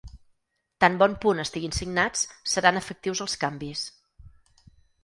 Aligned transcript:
Tant 0.83 0.95
bon 1.03 1.13
punt 1.25 1.43
estiguin 1.45 1.75
signats, 1.81 2.25
seran 2.55 2.83
efectius 2.85 3.23
els 3.29 3.39
canvis. 3.45 3.87